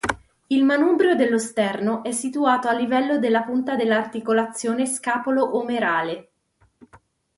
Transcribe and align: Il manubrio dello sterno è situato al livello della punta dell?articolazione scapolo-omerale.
Il 0.47 0.63
manubrio 0.65 1.13
dello 1.15 1.37
sterno 1.37 2.01
è 2.03 2.11
situato 2.11 2.67
al 2.67 2.75
livello 2.77 3.19
della 3.19 3.43
punta 3.43 3.75
dell?articolazione 3.75 4.87
scapolo-omerale. 4.87 6.31